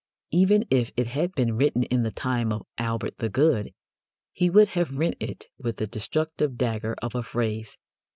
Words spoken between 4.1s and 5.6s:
he would have rent it